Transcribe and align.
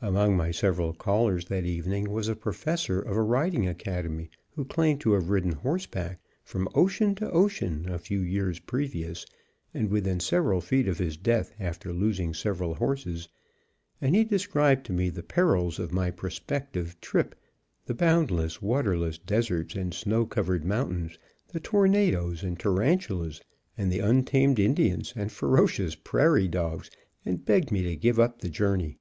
Among 0.00 0.36
my 0.36 0.50
several 0.50 0.92
callers 0.94 1.46
that 1.46 1.64
evening 1.64 2.10
was 2.10 2.28
a 2.28 2.36
Professor 2.36 3.00
of 3.00 3.16
a 3.18 3.22
Riding 3.22 3.66
Academy 3.68 4.30
who 4.50 4.64
claimed 4.64 5.00
to 5.02 5.12
have 5.12 5.28
ridden 5.30 5.52
horseback 5.52 6.20
from 6.42 6.68
ocean 6.74 7.14
to 7.16 7.30
ocean 7.30 7.88
a 7.88 7.98
few 7.98 8.20
years 8.20 8.60
previous 8.60 9.26
and 9.74 9.90
within 9.90 10.20
several 10.20 10.60
feet 10.62 10.88
of 10.88 10.98
his 10.98 11.16
death 11.18 11.52
after 11.60 11.92
losing 11.92 12.32
several 12.34 12.74
horses; 12.74 13.28
and 14.00 14.14
he 14.14 14.24
described 14.24 14.84
to 14.86 14.92
me 14.92 15.08
the 15.10 15.22
perils 15.22 15.78
of 15.78 15.92
my 15.92 16.10
prospective 16.10 16.98
trip, 17.00 17.34
the 17.86 17.94
boundless, 17.94 18.62
waterless 18.62 19.18
deserts 19.18 19.74
and 19.74 19.92
snow 19.92 20.24
covered 20.24 20.64
mountains, 20.64 21.18
the 21.52 21.60
tornadoes 21.60 22.42
and 22.42 22.58
tarantulas, 22.58 23.40
and 23.76 23.90
the 23.92 24.00
untamed 24.00 24.58
Indians, 24.58 25.12
and 25.16 25.30
ferocious 25.32 25.94
prairie 25.94 26.48
dogs, 26.48 26.90
and 27.24 27.44
begged 27.44 27.70
me 27.70 27.82
to 27.82 27.96
give 27.96 28.18
up 28.18 28.40
the 28.40 28.50
journey. 28.50 28.96